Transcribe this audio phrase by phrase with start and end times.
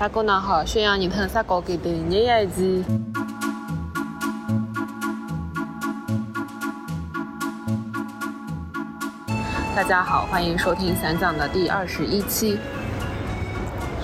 [0.00, 2.82] 大家好，宣扬你特啥高给的你也是。
[9.76, 12.58] 大家好，欢迎收听散讲的第二十一期。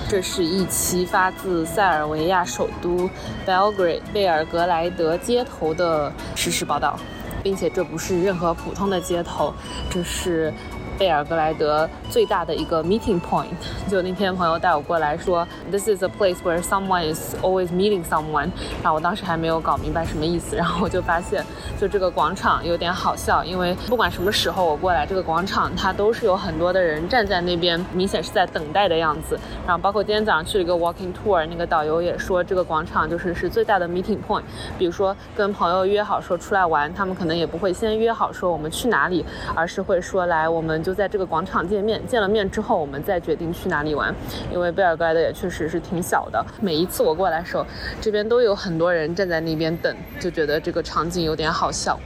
[0.07, 3.09] 这是一期发自塞尔维亚首都
[3.43, 6.95] Belgrade 贝尔格莱德街头的实时报道，
[7.41, 9.51] 并且这不是任何普通的街头，
[9.89, 10.53] 这是。
[10.97, 13.45] 贝尔格莱德最大的一个 meeting point，
[13.89, 18.49] 就那天朋友带我过来说，this is a place where someone is always meeting someone。
[18.81, 21.45] 然后我当时还没有搞明白什么意思，然后我就发现，
[21.79, 29.39] 就这个广场有点好笑，因为不管什么时候我过来这个广场，它都是有很多的人站在那边，明显是在等待的样子。
[29.65, 34.41] 然后包括今天早上去了一个 walking tour，那个导游也说这个广场就是是最大的 meeting point。
[34.77, 40.81] 比如说跟朋友约好说出来玩，他们可能也不会先约好说我们去哪里，而是会说来我们。
[40.87, 44.15] 就在这个广场见面，见了面之后，我们再决定去哪里玩。
[44.49, 47.65] 因为贝尔格莱德也确实是挺小的，每一次我过来的时候，
[47.99, 51.99] 这边都有很多人站在那边等，就觉得这个场景有点好笑。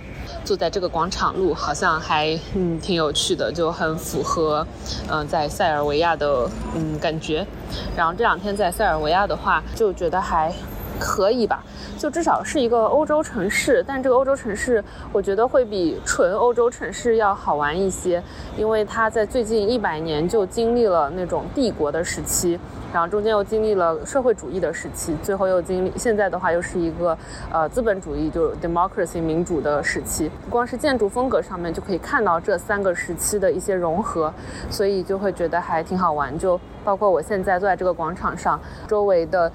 [0.44, 4.66] 坐在这个广场路，好像还嗯挺有趣的，就很符合
[5.12, 7.46] 嗯在塞尔维亚的嗯感觉。
[7.96, 10.52] 然后这两天在塞尔维亚的话，就觉得还。
[11.02, 11.64] 可以吧，
[11.98, 18.22] 就至少是一个欧洲城市，但这个欧洲城市，我觉得会比纯欧洲城市要好玩一些，
[18.56, 22.60] 因为它在最近一百年就经历了那种帝国的时期，
[22.94, 27.18] 然后中间又经历了社会主义的时期，最后又经历现在的话又是一个
[27.52, 30.30] 呃资本主义，就是 democracy 民主的时期。
[30.52, 34.32] 光是建筑风格上面就可以看到这三个时期的一些融合，
[34.70, 36.38] 所以就会觉得还挺好玩。
[36.38, 39.52] 就包括我现在坐在这个广场上，周围的。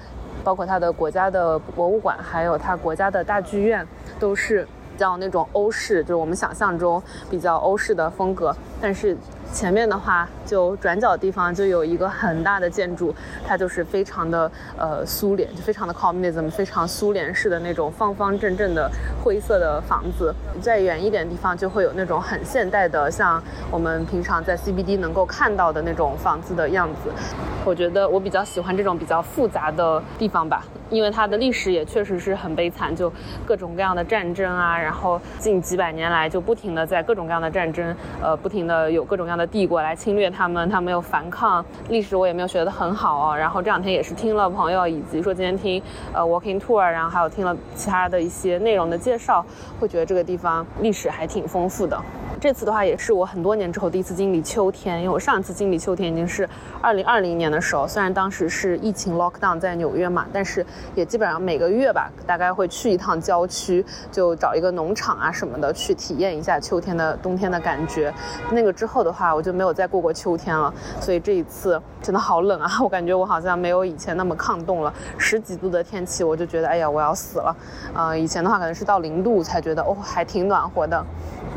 [0.47, 3.85] 包括它的国家的博物馆，还有它国家的大剧院，
[4.17, 9.17] 都是比较那种欧式，就是我们想象中比较欧式的风格，但是。
[9.53, 13.13] 前面的话，就转角地方就有一个很大的建筑，
[13.45, 18.89] 它就是非常的呃苏联，就非常的 communism，非常苏联式的那种方方正正的
[19.23, 20.33] 灰色的房子。
[20.61, 27.11] 再远一点地方就会有那种很现代的，像我们平常在 CBD 能够看到的那种房子的样子。
[27.65, 33.09] 我觉得我比较喜欢这种比较复杂的地方吧，因为它的历史也确实是很悲惨，就
[33.45, 39.37] 各种各样的战争啊，然后近几百年来就不停的在各种各样的战争，呃，不停的有各种各样。
[39.37, 41.63] 的帝国来侵略他们，他们有反抗。
[41.89, 43.37] 历史我也没有学得很好哦。
[43.37, 45.79] 然后这两天也是听了朋友，以及说今天听
[46.11, 49.45] 呃 walking tour，然后还有听了其他的一些内容的介绍，
[49.79, 51.95] 会觉得这个地方历史还挺丰富的。
[52.39, 56.47] 这次的话也是我很多年之后第一次经历秋天，因为我上一次经历秋天已经是
[56.81, 60.65] 二零二零年的时候，虽然当时是疫情 lock down 在纽约嘛，但是
[60.95, 68.13] 也基本上每个月吧，大概会去一趟郊区，就找一个农场啊什么的去体验一下秋天的冬天的感觉。
[68.51, 72.69] 那个之后的话，我就没有再过过秋天了，所以这一次真的好冷啊！
[72.81, 77.55] 我感觉我好像没有以前那么抗冻了，十几度的天气我就觉得哎呀我要死了。
[77.93, 81.05] 呃，以前的话可能是到零度才觉得哦还挺暖和的。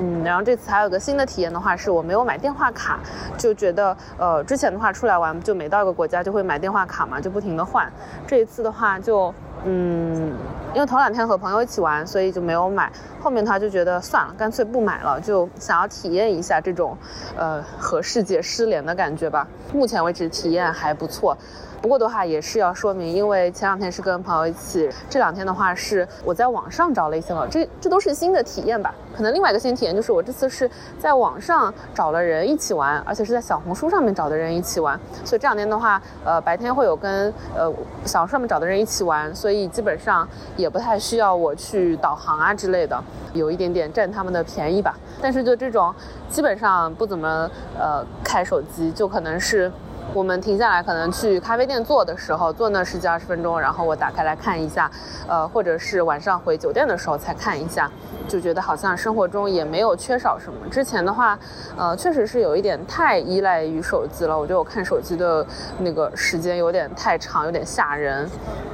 [0.00, 2.98] 嗯，然后这次还有个新的体验的话，是我没有买电话卡，
[3.36, 7.90] 就觉得呃，之前的话出来玩就每到一个国家就会买电话卡嘛，就不停的换。
[8.26, 9.32] 这一次的话就
[9.64, 10.34] 嗯，
[10.72, 12.90] 因为头两天和朋友一起玩，所以就没有买。
[13.20, 16.96] 后面他就觉得算了，干脆不买了，就想要体验一下这种
[17.36, 19.46] 呃和世界失联的感觉吧。
[19.74, 21.36] 目前为止体验还不错。
[21.80, 28.94] 不过的话也是要说明，因为前两天是跟朋友一起，这两天的话是我在网上找了一些了，这这都是新的体验吧。
[29.16, 34.98] 可能另外一个新体验就是我这次是在网上找了人一起玩，而且是在小红书上面找的人一起玩。
[35.24, 37.72] 所以这两天的话，呃，白天会有跟呃
[38.04, 43.02] 小红上面找的人一起玩，所以基本上也不太需要我去导航啊之类的，
[43.32, 44.94] 有一点点占他们的便宜吧。
[45.20, 45.94] 但是就这种
[46.28, 49.72] 基本上不怎么呃开手机，就可能是。
[50.12, 54.90] 我们停下来，可能去咖啡店坐的时候，坐那十几二十分钟，然后我打开来看一下，
[55.28, 57.88] 呃，或者是晚上回酒店的时候才看一下，
[58.26, 60.68] 就觉得好像生活中也没有缺少什么。
[60.68, 61.38] 之前的话，
[61.76, 65.46] 呃，确实是有一点太依赖于手机了，我觉得我看手机的
[65.78, 68.28] 那个时间有点太长，有点吓人，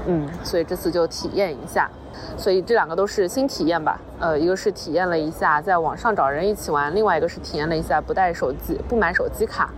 [0.06, 1.90] 嗯，所以这次就体验一下。
[2.36, 9.70] 所以这两个都是新体验吧，呃，一个是体验了一下在网上找人一起玩，另外一个是体验了一下不带手机、不买手机卡。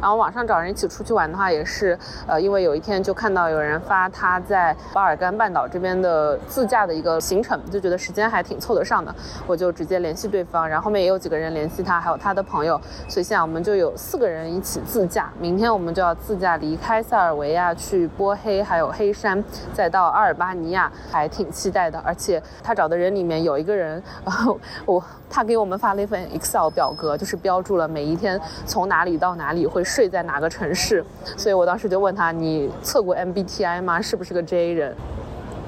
[0.00, 9.14] 然后网上找人一起出去玩的话，也是，呃，因为有一天就看到有人发他在巴尔干半岛这边的自驾的一个行程，就觉得时间还挺凑得上的，
[9.46, 15.30] 我就直接联系对方，然后后面也有几个人联系他，还有他的朋友，所以现在我们就有四个人一起自驾。
[15.38, 19.42] 明天我们就要自驾离开塞尔维亚去波黑，还有黑山，
[19.72, 21.81] 再到阿尔巴尼亚，还挺期待。
[21.90, 31.04] 的，而且他找的人里面有一个人，然后我他给我们发了一份 Excel 表格，就是标注了每一天从哪里到哪里会睡在哪个城市，
[31.36, 34.00] 所以我当时就问他，你测过 MBTI 吗？
[34.00, 34.94] 是不是个 J 人？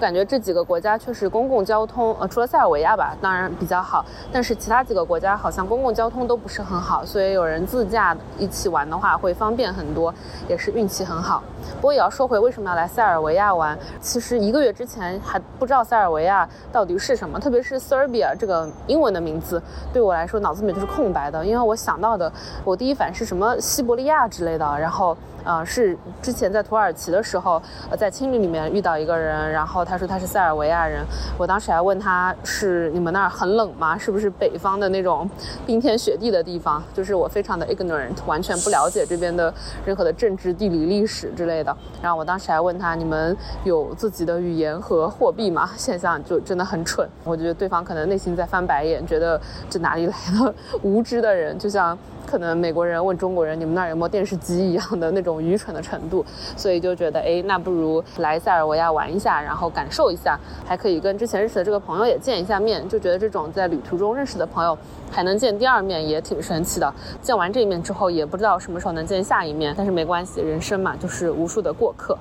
[0.05, 10.13] 感觉这几个国家确实公共交通，呃，除了塞尔维亚吧，当然比较好，但是其他几个国家好像公共交通都不是很好，所以有人自驾一起玩的话会方便很多，
[10.47, 11.43] 也是运气很好。
[11.77, 22.31] 不过也要说回为什么要来塞尔维亚玩，其实一个月之前还不知道塞尔维亚到底是什么，特别是 Serbia 这个英文的名字，对我来说脑子里面就是空白的，因为我想到的
[22.63, 25.17] 我第一反应是什么西伯利亚之类的，然后。
[25.45, 27.61] 呃，是之前在土耳其的时候，
[27.91, 31.05] 呃，在青旅里面遇到一个人，然后他说他是塞尔维亚人，
[31.37, 33.97] 我当时还问他是你们那儿很冷吗？
[33.99, 35.29] 是不是北方的那种
[35.67, 36.83] 冰天雪地的地方？
[36.95, 39.53] 就是我非常的 ignorant，完全不了解这边的
[39.85, 41.77] 任何的政治、地理、历史之类的。
[42.03, 45.71] 然后我当时还问他，你们有自己的语言和货币吗？
[45.77, 51.97] 现象就真的很蠢，我觉得对方可能内心在翻白眼，觉得这哪里来的无知的人，就像。
[52.27, 56.25] 可能美国人问中国人你们那儿有没有电视机一样的那种愚蠢的程度，
[56.57, 64.77] 所以就觉得哎，那不如来塞尔维亚玩一下，然后感受一下，还可以跟之前认识的这个朋友也见一下面，就觉得这种在旅途中认识的朋友
[65.11, 66.93] 还能见第二面也挺神奇的。
[67.21, 72.19] 见完这一面之后，也不知道什么时候能见下一面，但是没关系，人生嘛，就是无数的过客。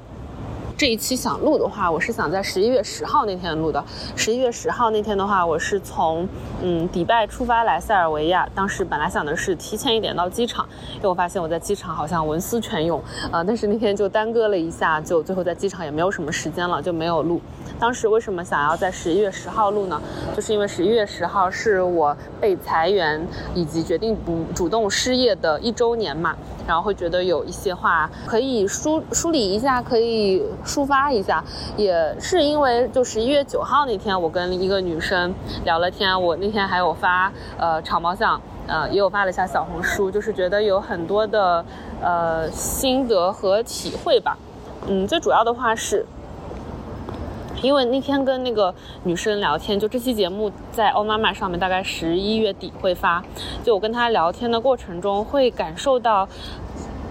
[0.76, 3.84] 这一期想录的话，我是想在十一月十号那天录的。
[4.16, 6.28] 十一月十号那天的话，我是从
[6.64, 8.50] 嗯迪拜出发来塞尔维亚。
[8.56, 13.44] 当时本来想的是提前一点到机场，因为我发现我在机场好像文思泉涌啊。
[13.44, 17.40] 但是那天就耽搁了一下，就最后在机场也没有什么时间了，就没有录。
[17.80, 20.02] 当时为什么想要在十一月十号录呢？
[20.36, 26.36] 就是因为十一月十号是我被裁员以及决定不主动失业的一周年嘛。
[26.66, 30.42] 然后会觉得有一些话可以梳梳理一下，可以。
[30.74, 31.44] 抒发一下，
[31.78, 35.32] 也是因为就十一月九号那天，我跟一个女生
[35.66, 41.64] 聊了天，我那天还有发呃长毛像，呃也有发了一下小红书，就是觉得有很多的
[42.02, 44.36] 呃心得和体会吧。
[44.88, 46.04] 嗯，最主要的话是，
[47.62, 48.74] 因为那天跟那个
[49.04, 53.24] 女生聊天，就这期节目在欧妈妈上面大概十一月底会发，
[53.64, 56.28] 就我跟她聊天的过程中会感受到。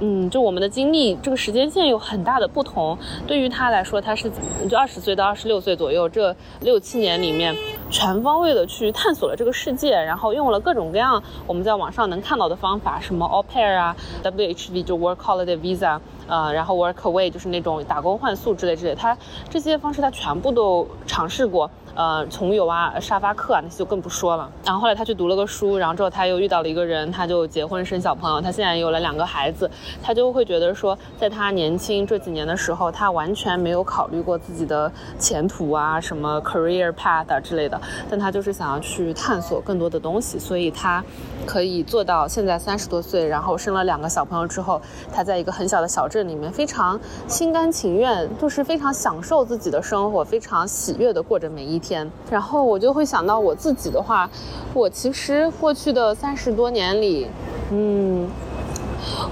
[0.04, 2.98] 嗯，就我们的经历，这个时间线有很大的不同。
[3.24, 4.28] 对于他来说，他是
[4.68, 7.56] 就二十岁到二十六岁左右这六七年里面，
[7.88, 13.94] 全方位的去探索了这个世界，然后用了各种各样我们在网上能看到的方法，什么 au pair 啊
[14.24, 16.00] ，WHV 就 work holiday visa，
[16.32, 19.14] 呃，然后 work away 就是那种打工换宿之类之类，他
[19.50, 21.70] 这些方式他全部都尝试过。
[21.94, 24.50] 呃，从游啊、沙发客啊那些就更不说了。
[24.64, 28.40] 然后后来他去读了个书，然后之后他又遇到了一个人，他就结婚生小朋友。
[28.40, 29.70] 他现在有了两个孩子，
[30.02, 37.78] 他就会觉得说，在他年轻这几年的时候，他完全没有考虑过自己的前途啊，什么 career path 啊之类的。
[38.08, 41.04] 但他就是想要去探索更多的东西，所以他
[41.44, 44.80] 可以做到现在三十多岁，然后生了两个小朋友之后，
[45.12, 46.98] 他在一个很小的小镇里面，非常
[47.28, 51.82] 心甘情愿，就是非常享受自己的生活，非常喜悦的过着每一。
[51.82, 54.30] 天，然后我就会想到我自己的话，
[54.72, 57.26] 我其实过去的三十多年里，
[57.72, 58.28] 嗯，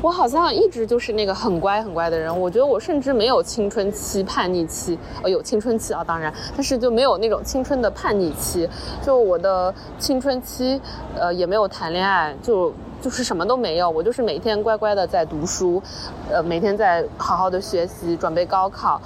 [0.03, 2.41] 我好像一直就是那个很乖很乖的人。
[2.41, 8.69] 我觉得我甚至没有青春期叛逆期，呃，有青春期啊，当然，但是就没有那种青春的叛逆期。
[9.03, 10.81] 就我的青春期，
[11.17, 13.89] 呃，也没有谈恋爱，就就是什么都没有。
[13.89, 15.83] 我就是每天乖乖的在读书，
[16.31, 19.01] 呃，每天在好好的学习，准备高考。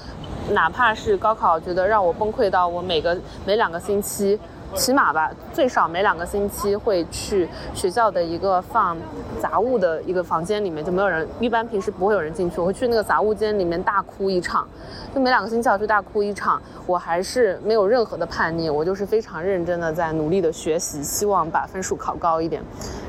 [0.50, 4.38] 哪怕是高考，觉得让我崩溃到我每个每两个星期，
[4.74, 8.96] 起码吧，最少每两个星期会去学校的一个放
[9.40, 14.66] 杂物的一个房间里面，就没有人，一般平时不会有人进去，我会去那个杂物间里面大哭一场，
[15.14, 22.62] 就每两个星期要去大哭一场，我还是没有任何的叛逆，我就是非常认真的在努力的学习，希望把分数考高一点。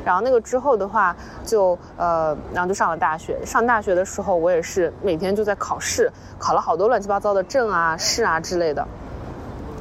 [0.05, 3.43] 然后那个之后的话，就呃，然后就上了大学。
[3.43, 8.87] 上大学的时候，我也是每天就在考试，考了好多乱七八糟的证啊、试啊之类的，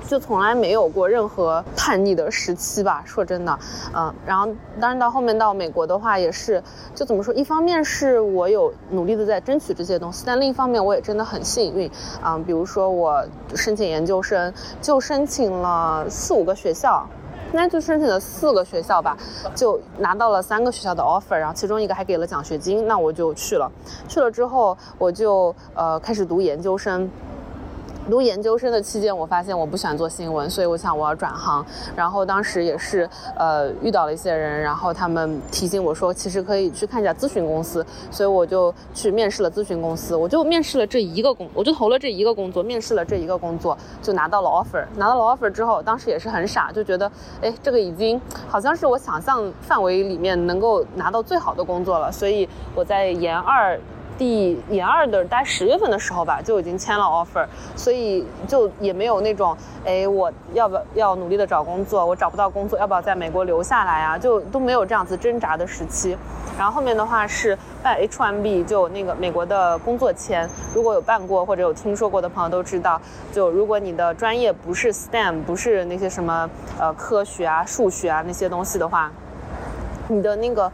[0.06, 3.02] 就从来没有过任何叛逆的时期吧。
[3.06, 3.58] 说真的，
[3.94, 4.46] 嗯，然后
[4.80, 6.62] 当然到后面到美国的话，也是
[6.94, 7.32] 就怎么说？
[7.34, 11.90] 一方面是我有努力的在争取这些东西，但另一方面我也真的很幸运，
[12.24, 17.06] 嗯，比如说我申请研究生就申请了四五个学校。
[17.52, 19.16] 应该就申请了四个学校吧，
[19.54, 23.70] 就拿到了三个学校的 offer，然后其中一个还给了奖学金，那我就去了。
[24.08, 27.08] 去了之后，我就呃开始读研究生。
[28.10, 31.64] 读研究生的期间，我发现我不喜欢做新闻，所以我想我要转行。
[31.96, 40.14] 然后当时也是呃遇到了一些人，然后他们提醒我说，其实可以去看一下咨询公司，所以我就去面试了咨询公司。
[40.14, 44.84] 我就面试了这一个工，我就投了这一个工作，面试了这一个工作，就拿到了 offer。
[44.96, 53.78] 拿到了 offer 之后，当时也是很傻，就觉得哎，这个已经好像是我想象范围里面能够拿到最好的工作了，所以我在研二。
[54.16, 57.44] 第研二的大概十月份的时候吧，就已经签了 offer，
[57.74, 62.06] 所以就也没有那种，哎，我要不要努力的找工作？
[62.06, 64.16] 我找不到工作，要不要在美国留下来啊？
[64.16, 66.16] 就都没有这样子挣扎的时期。
[66.56, 73.00] 然后后面的话是办 H1B，就那个美国的工作签，如果有办过或者有听说过的朋友都知道，
[73.32, 79.10] 就如果你的专业不是 STEM，不是那些什么呃科学啊、数学啊那些东西的话，
[80.06, 80.70] 你的那个。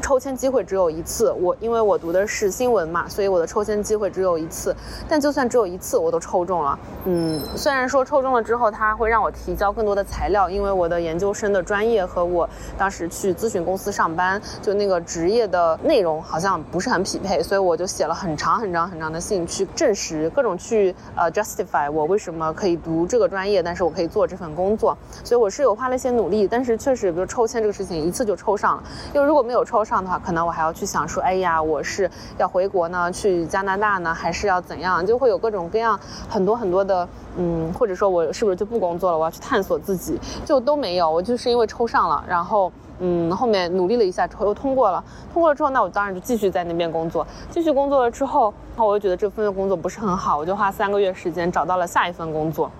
[0.00, 4.74] 抽签机会只有一次，我因为我读的是新闻嘛，所以我的抽签机会只有一次。
[5.08, 6.78] 但就算只有一次，我都抽中了。
[7.04, 12.48] 嗯，虽然说抽中了之后，他会让我提交更多的材料，因为我的研究生的专业和我
[12.78, 24.96] 当时去咨询公司上班就那个职业的内容好像不是很匹配，所以我就写了很长很长很长的信去证实各种去呃 justify 我为什么可以读这个专业，但是我可以做这份工作。
[25.24, 28.82] 所以我是有花了一些努力，但是确实，比如抽签这个事情，一次就抽上了。
[29.14, 35.04] 因为如果没有抽，抽上的话，可能我还要去想说，哎呀，我是要回国呢，去加拿大呢，还是要怎样？
[35.04, 35.98] 就会有各种各样
[36.28, 39.16] 很多很多的，嗯，或者说我是不是就不工作了？
[39.16, 41.10] 我要去探索自己，就都没有。
[41.10, 45.02] 我就是因为抽上了，然后嗯，后面努力了一下之后又通过了。
[45.32, 47.26] 通过了之后，那我当然就继续在那边工作。
[47.48, 52.70] 继续工作了之后，然后我又觉得这份工作不是很好，我就花三个月时间找到了下一份工作。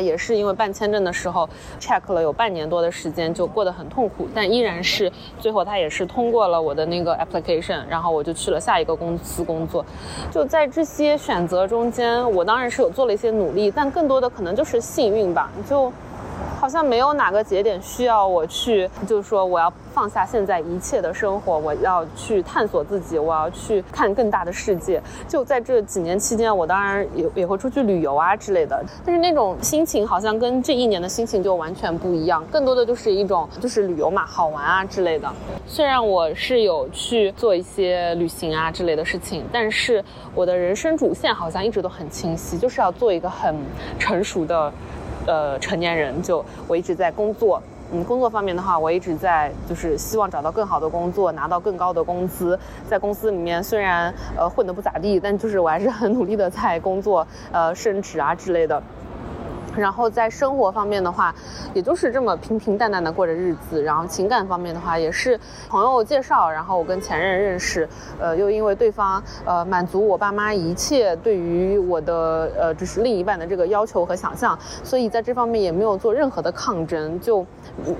[0.00, 9.84] 也是因为办签证的时候 check 了有半年多的时间，就过得很痛苦，但依然是最后他也是通过了我的那个 application，然后我就去了下一个公司工作。
[10.32, 15.50] 就在这些选择中间，我当然是有做了一些努力，但更多的可能就是幸运吧。
[15.68, 15.92] 就。
[16.70, 25.02] 好像没有哪个节点需要我去，就是说我要放下现在一切的生活，我要去探索自己，我要去看更大的世界。
[25.26, 35.28] 就在这几年期间，我当然也也会出去旅游啊之类的，但是那种心情好像跟这一年的心情就完全不一样，更多的就是一种就是旅游嘛，好玩啊之类的。
[35.66, 40.04] 虽然我是有去做一些旅行啊之类的事情，但是
[40.36, 43.56] 我的人生主线好像一直都很清晰，就是要做一个很
[43.98, 44.72] 成熟的。
[45.26, 47.62] 呃，成年人就我一直在工作，
[47.92, 52.58] 嗯，工作方面的话，我一直在就是希望找到更好的工作，拿到更高的工资。
[52.88, 58.82] 在公司里面虽然呃混得不咋地，但就是我还是很努力的在工作，呃，升职啊之类的。
[59.76, 61.34] 然后在生活方面的话，
[61.72, 63.82] 也就是这么平平淡淡的过着日子。
[63.82, 77.18] 然后情感方面的话，也是朋友介绍，然后我跟前任认识，呃，又因为对方呃满足我爸妈一切对于我的呃就是另一半的这个要求和想象，所以在这方面也没有做任何的抗争。
[77.20, 77.46] 就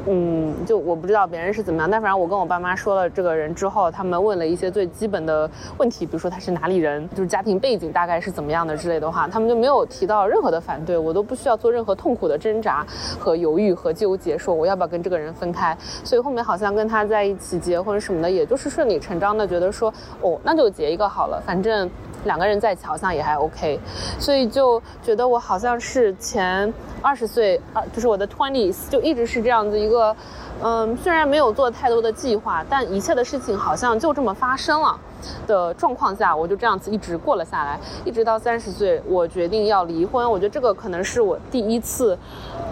[0.07, 5.49] 嗯，就我不知道别人是怎么样，但反正我跟我爸妈说了这个人之后，他们问了一些最基本的
[5.79, 11.60] 问题，比如说他是哪里人，就是家庭背景大概是怎么样的之类的话，他们就没有提到任何的反对，我都不需要。
[11.61, 12.85] 做任何痛苦的挣扎
[13.19, 21.89] 和犹豫和纠结，说我要不要跟这个人分开，所以后面好像跟他在一起结婚什么的，也就是顺理成章的觉得说，哦，那就结一个好了，反正
[22.25, 23.79] 两个人在一起好像也还 OK，
[24.19, 30.17] 所以就觉得我好像是前二十岁，啊，就是我的 twenties 就一直是这样子一个，
[30.63, 34.99] 嗯，虽然没有做太多的计划，但一切的事情好像就这么发生了。
[35.47, 40.31] 的状况下，我就这样子一直过了下来，一直到三十岁，我决定要离婚。
[40.31, 42.19] 我觉得这个可能是我第一次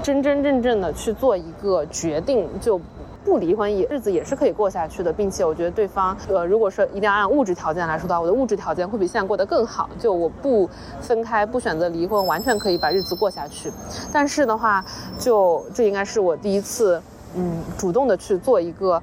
[0.03, 2.81] 真真正正的去做一个决定，就
[3.25, 9.91] 不离婚也日子也是可以过下去的，并且我觉得对方，呃，如果说一定要按物质条件来说的话，我的物质条件会比现在过得更好。
[9.99, 10.69] 就我不
[11.01, 13.71] 分开，不选择离婚，完全可以把日子过下去。
[14.13, 14.85] 但是的话，
[15.19, 17.03] 就这应该是我第一次，
[17.35, 19.03] 嗯，主动的去做一个。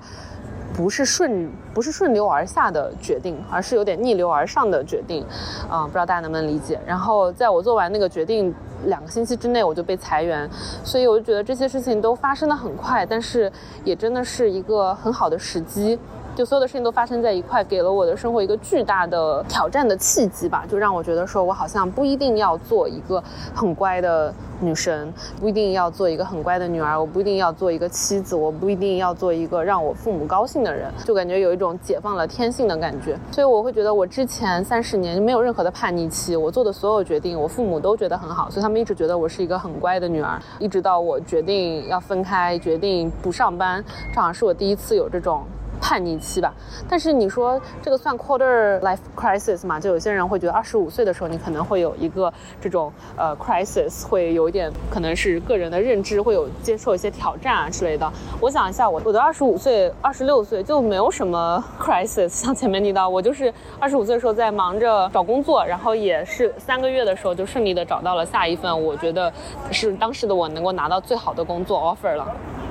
[0.75, 5.25] 不是顺不是顺流而下的决定，而是有点逆流而上的决定，
[5.70, 6.79] 啊，不知道大家能不能理解。
[6.86, 8.53] 然后在我做完那个决定
[8.86, 10.50] 两个星期之内，我就被裁员，
[10.84, 13.51] 所以我就觉得这些事情都发生的很快，但是
[13.84, 15.98] 也真的是一个很好的时机。
[16.36, 23.24] 就所有的事情都发生在一块，给了我的生活一个巨大的挑战的契机吧，就让我觉得说我好像不一定要做一个
[23.54, 33.18] 很乖的女生，不一定要做一个很乖的女儿，我不一定要做一个妻子，我不一定要做一个让我父母高兴的人，就感觉有一种解放了天性的感觉。
[33.32, 40.38] 所以我会觉得我之前三十年没有任何的叛逆期，我做的所有决定，我父母都觉得很好，所以他们一直觉得我是一个很乖的女儿。
[40.60, 43.82] 一直到我决定要分开，决定不上班，
[44.13, 45.46] 这好是我第一次有这种。
[45.86, 46.51] 叛逆期吧。
[46.89, 49.80] 但是你说这个算 quarter life crisis 嘛？
[49.80, 58.12] 就有些人会觉得二十五岁的时候，你可能会有一个这种呃 crisis，会有一点可能是个人的认知会有接受一些挑战啊之类的。
[58.42, 69.32] 我想一下，我我的二十五岁、二十六岁就没有什么 crisis，像前面提到，我就是二十五岁的时候在忙着找工作，然后也是三个月的时候就顺利的找到了下一份，我觉得
[69.70, 72.25] 是当时的我能够拿到最好的工作 offer 了。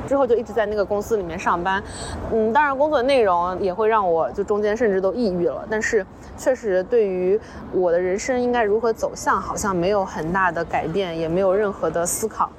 [0.06, 1.82] 之后就一直在那个公司里面上班，
[2.32, 6.04] 嗯，当然工作内容也会让我就中间甚至都抑郁了，但是
[6.36, 7.38] 确实对于
[7.72, 12.50] 我的人生应该如何走向，好像没有很大的改变，也没有任何的思考。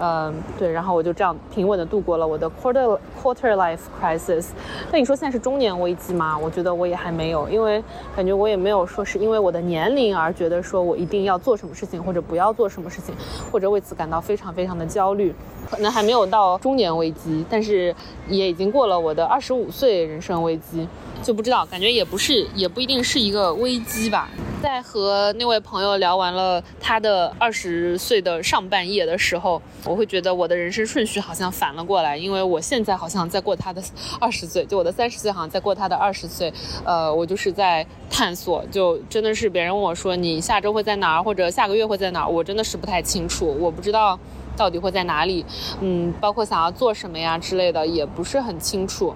[0.00, 4.48] 嗯，对，然后我就这样平稳的度过了我的 quarter quarter life crisis。
[4.90, 6.36] 那你说现在是中年危机吗？
[6.36, 7.82] 我觉得我也还没有，因为
[8.16, 13.14] 感觉我也没有说是因为我的年龄而觉得说我一定要做什么事情或者不要做什么事情，
[13.50, 15.34] 或者为此感到非常非常的焦虑。
[15.70, 17.94] 可能还没有到中年危机，但是
[18.28, 20.86] 也已经过了我的二十五岁人生危机。
[21.22, 24.28] 就不知道，感觉也不是，也不一定是一个危机吧。
[24.60, 33.82] 在和那位朋友聊完了他的二十岁的上半叶的时候，我会觉得我的人生顺序好像反了过来，因为我现在好像在过他的
[34.20, 36.52] 二十岁，就我的三十岁好像在过他的二十岁。
[36.84, 44.18] 呃，我就是在探索，就真的是别人问我说你下周会在哪儿，或者下个月会在哪儿，我真的是不太清楚，我不知道
[44.56, 45.44] 到底会在哪里。
[45.80, 49.14] 嗯，包括想要做什么呀之类的，也不是很清楚。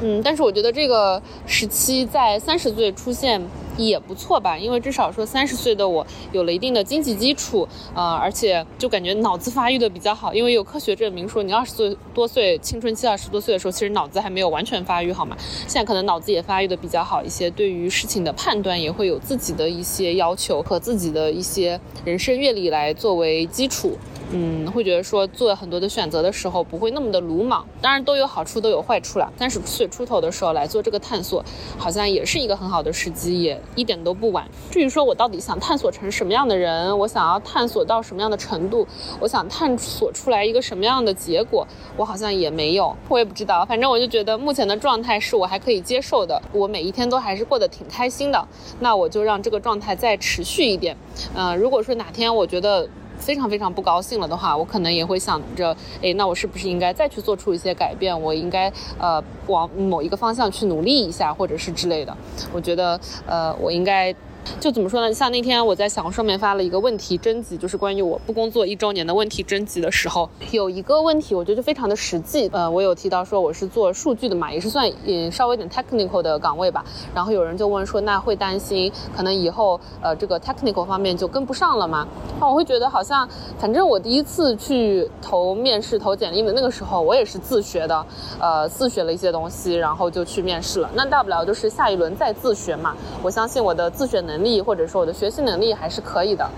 [0.00, 3.40] 嗯，但是我觉得这个时期在三十岁出现
[3.86, 15.36] 也不错吧，因为至少说三十岁的我有了一定的经济基础，呃，而且就感觉脑子发育的比较好，因为有科学证明说你二十岁多岁青春期二十多岁的时候，其实脑子还没有完全发育好嘛，
[15.66, 23.98] 现在可能脑子也发育的比较好一些，对于事情的判断也会有自己的一些要求和自己的一些人生阅历来作为基础。
[24.32, 29.30] 嗯，会觉得说做很多的选择的时候不会那么的鲁莽，当然都有好处都有坏处了。
[29.36, 31.44] 三十岁出头的时候来做这个探索，
[31.78, 34.48] 好像也是一个很好的时机，也一点都不晚。
[34.70, 38.86] 至于说我到底想探索成什么样的人，我想要探索到什么样的程度，
[39.20, 43.64] 我想探索出来一个什么样的结果，我好像也没有，我也不知道。
[43.66, 48.48] 反正我就觉得目前的状态是我还可以接受的，我每一天都还是过得挺开心的。
[48.80, 50.96] 那我就让这个状态再持续一点。
[51.34, 52.88] 嗯，如果说哪天我觉得。
[53.24, 58.20] 非常非常不高兴了的话，我可能也会想着，哎，那我是不是应该再去做出一些改变？
[58.20, 62.16] 我应该呃往某一个方向去努力一下，或者是之类的。
[62.52, 64.14] 我觉得呃我应该。
[64.60, 65.12] 就怎么说呢？
[65.12, 72.48] 像那天我在小红书上面发了一个问题征集，就是关于我不工作一周年的问题征集的时候，有一个问题我觉得就非常的实际。
[72.52, 76.84] 呃，我有提到说我是做数据的嘛，也是算也稍微点 technical 的岗位吧。
[77.14, 82.08] 然后有人就问说，那会担心可能以后呃这个 technical 方面就跟不上了吗？
[82.40, 83.28] 那我会觉得好像，
[83.58, 88.04] 反正我第一次去投面试投简历的那个时候，我也是自学的，
[88.40, 90.90] 呃自学了一些东西，然后就去面试了。
[90.94, 92.94] 那大不了就是下一轮再自学嘛。
[93.22, 94.31] 我相信我的自学能。
[94.32, 96.48] 能力或者说我的学习能力还是可以的，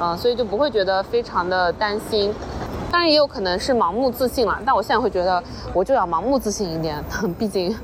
[0.00, 2.34] 嗯，所以就不会觉得非常的担心。
[2.90, 5.40] 当然也有可能是盲目自信了，但我现在会觉得
[5.72, 7.02] 我就要盲目自信一点，
[7.38, 7.74] 毕竟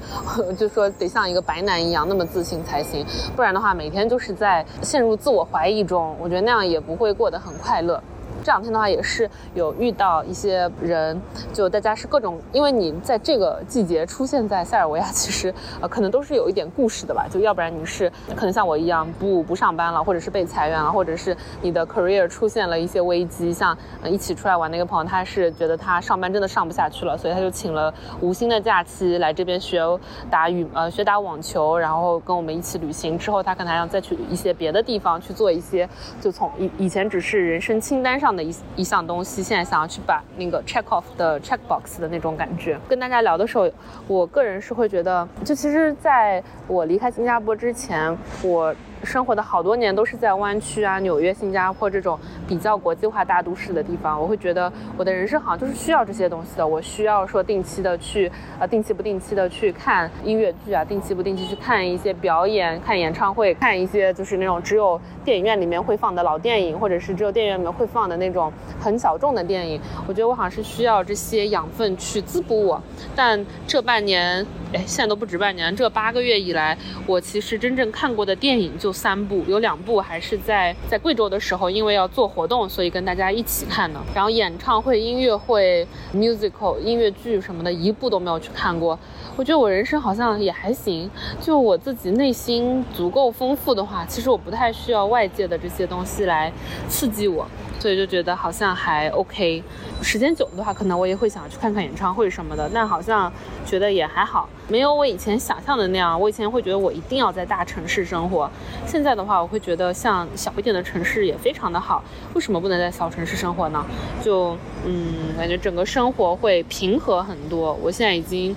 [0.58, 3.06] 就说得像一个白男一样那么自信才行，
[3.36, 8.02] 不然的话每天就是在陷入自我怀疑中，我觉得那样也不会过得很快乐。
[8.46, 11.20] 这两天的话也是有遇到一些人，
[11.52, 17.26] 就大家是各种，因为你在这个季节出现在塞尔维亚，其实呃可能都是有一点故事的吧。
[17.28, 23.52] 就要不然你是可能像我一样不不上班了，或者是被裁员了，或者是你的 career 出现了一些危机。
[23.52, 29.82] 像一起出来玩那个朋友，他是觉得他上班真的上不下去了，所以他就请了无薪的假期来这边学
[30.30, 33.18] 打羽呃学打网球，然后跟我们一起旅行。
[33.18, 35.88] 之后他可能还要再去一些别的地方去做一些，
[36.20, 38.35] 就从以以前只是人生清单上。
[38.36, 43.70] 的一一项东西，现在想要去把那个 check off 的 check box 的那种感觉，跟大家聊的时候，
[44.06, 48.74] 我个人是会觉得，就其实在我离开新加坡之前，我。
[49.04, 56.66] 生活的好多年都是在湾区啊、纽约、新加坡这种比较国际化大都市的地方，我会觉得我的人生好像就是需要这些东西的。
[56.66, 69.80] 我需要说定期的去，呃，定期不定期的去看音乐剧啊，定期不定期去看一些表演、看演唱会、看一些就是那种只有电影院里面会放的老电影，或者是只有电影院里面会放的那种很小众的电影。
[70.08, 72.82] 我觉得我好像是需要这些养分去滋补我。
[73.14, 78.85] 但这半年，哎，现在都不止半年，这八个月以来，我其实真正看过的电影就。
[78.86, 83.98] 就三部，有两部还是在在贵州的时候，因为要做活动，所以跟大家一起看的。
[84.14, 88.96] 然后演唱会、音乐会、musical 音乐剧什么的，一部都没有去看过。
[89.34, 96.52] 我觉得我人生好像也还行，就我自己内心足够丰富的话，其实我不太需要外界的这些东西来
[96.88, 97.44] 刺激我。
[97.86, 99.62] 所以就觉得好像还 OK。
[100.02, 103.32] 时间久的话，可能我也会想去看看演唱会什么的，但好像
[103.64, 106.20] 觉得也还好，没有我以前想象的那样。
[106.20, 108.50] 我以前会觉得我一定要在大城市生活，
[108.88, 112.02] 现在的话，我会觉得像小一点的城市也非常的好。
[112.34, 113.86] 为什么不能在小城市生活呢？
[114.20, 117.72] 就嗯，感觉整个生活会平和很多。
[117.80, 118.52] 我现在已经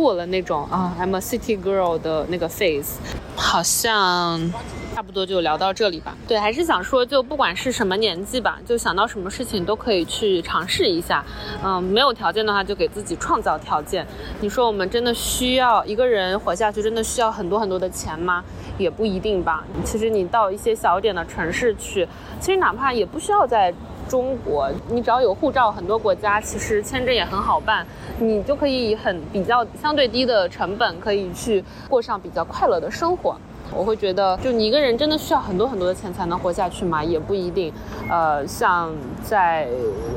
[0.00, 2.94] 过了那种啊，I'm a city girl 的那个 phase，
[3.36, 4.50] 好像。
[4.92, 6.14] 差不多就聊到这里吧。
[6.26, 11.24] 对，还是想说，就不管是什么年纪吧，就想到什么事情都可以去尝试一下。
[11.64, 14.06] 嗯，没有条件的话，就给自己创造条件。
[14.40, 18.42] 你说我们真的需要一个人活下去，真的需要很多很多的钱吗？
[18.78, 19.64] 也不一定吧。
[19.84, 22.06] 其实你到一些小点的城市去，
[22.40, 23.72] 其实哪怕也不需要在
[24.10, 27.86] 中国，你只要有护照，很多国家其实签证也很好办，
[28.18, 33.36] 你就可以很比较相对低的成本，可以去过上比较快乐的生活。
[33.72, 37.04] 我会觉得，就你一个人真的需要很多很多的钱才能活下去吗？
[37.04, 37.72] 也不一定。
[38.10, 38.92] 呃，像
[39.22, 39.68] 在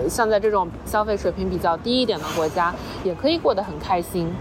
[0.09, 4.33] 像在这种消费水平比较低一点的国家，也可以过得很开心。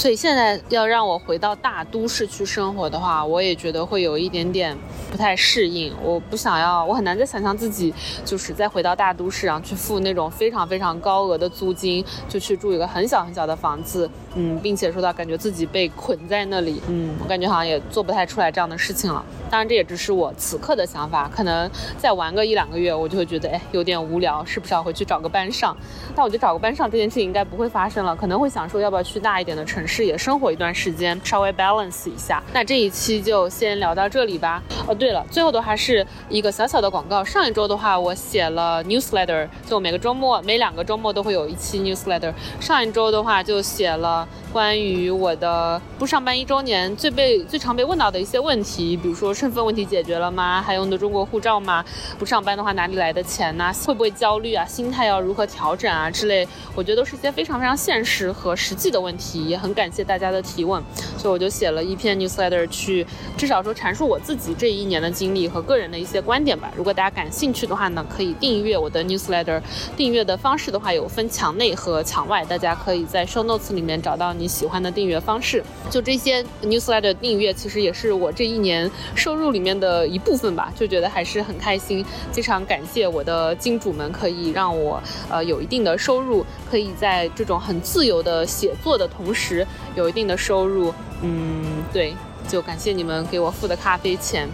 [0.00, 4.74] 所以现在要让我回到大都市去生活的话，我也觉得会有一点点
[5.10, 5.94] 不太适应。
[6.02, 7.92] 我不想要，我很难再想象自己
[8.24, 19.22] 就是再回到大都市，然后去付那种非常非常高额的租金，就去住一个很小很小的房子，嗯，并且说到感觉自己被捆在那里，嗯，我感觉好像也做不太出来这样的事情了。
[19.50, 25.76] 当然，这也只是我此刻的想法，可能再玩个一两个月，我就会觉得，哎，有点无聊，是不是要回去找个班上？
[26.16, 32.42] 但我觉得找个班上这件事情应该不会发生了，可能会想说，要不要去大一点的城市也生活一段时间，稍微 balance 一下。
[32.52, 34.62] 那这一期就先聊到这里吧。
[34.86, 37.24] 哦，对了，最后的话是一个小小的广告。
[37.24, 42.32] 上一周的话，我写了 newsletter，就每个周末，每两个周末都会有一期 newsletter。
[42.60, 44.26] 上一周的话就写了。
[44.52, 50.60] 关于我的不上班一周年最被最常被问到的一些问题，比如说身份问题解决了吗？
[50.60, 51.84] 还用的中国护照吗？
[52.18, 53.72] 不上班的话哪里来的钱呢？
[53.86, 54.64] 会不会焦虑啊？
[54.64, 56.10] 心态要如何调整啊？
[56.10, 60.82] 之类，我觉得都是一些非常非常现实和实际的问题，也很很感谢大家的提问，
[61.16, 63.06] 所以我就写了一篇 newsletter 去，
[63.38, 66.72] 至少说阐述我自己这一年的经历和个人的一些观点吧。
[66.76, 69.62] 如果大家感兴趣的话呢，可以订阅我的 newsletter，
[69.96, 74.32] 订阅的方式的话有分墙内和墙外，大家可以在 show notes 里面找到。
[74.32, 89.59] 你喜欢的订阅方式，就这些 newsletter 订阅，其实也是我这一年收入里面的一部分吧，就觉得还是很开心，非常感谢我的金主们，可以让我呃有一定的收入，可以在这种很自由的写作的同时
[89.94, 90.92] 有一定的收入，
[91.22, 92.14] 嗯，对，
[92.48, 94.48] 就感谢你们给我付的咖啡钱，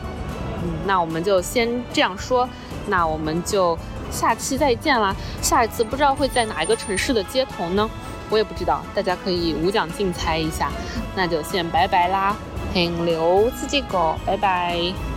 [0.63, 2.49] 嗯，那我们就先这样说，
[2.89, 3.77] 那我们就
[4.11, 7.89] 下期再见啦，下一次不知道会在哪一个城市的街头呢？
[8.29, 10.71] 我也不知道，大家可以无奖竞猜一下，
[11.15, 12.37] 那就先拜拜啦，
[12.73, 15.16] 停留自己狗，拜拜。